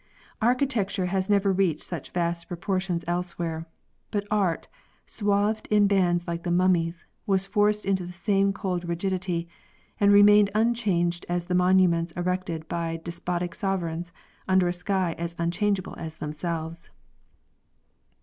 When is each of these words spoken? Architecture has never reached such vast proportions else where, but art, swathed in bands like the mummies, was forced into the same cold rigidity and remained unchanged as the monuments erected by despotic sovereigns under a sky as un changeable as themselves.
Architecture 0.41 1.05
has 1.05 1.29
never 1.29 1.53
reached 1.53 1.83
such 1.83 2.09
vast 2.09 2.47
proportions 2.47 3.05
else 3.07 3.37
where, 3.37 3.67
but 4.09 4.25
art, 4.31 4.67
swathed 5.05 5.67
in 5.67 5.85
bands 5.85 6.27
like 6.27 6.41
the 6.41 6.49
mummies, 6.49 7.05
was 7.27 7.45
forced 7.45 7.85
into 7.85 8.03
the 8.03 8.11
same 8.11 8.51
cold 8.51 8.89
rigidity 8.89 9.47
and 9.99 10.11
remained 10.11 10.49
unchanged 10.55 11.23
as 11.29 11.45
the 11.45 11.53
monuments 11.53 12.13
erected 12.13 12.67
by 12.67 12.99
despotic 13.03 13.53
sovereigns 13.53 14.11
under 14.47 14.67
a 14.67 14.73
sky 14.73 15.13
as 15.19 15.35
un 15.37 15.51
changeable 15.51 15.93
as 15.99 16.17
themselves. 16.17 16.89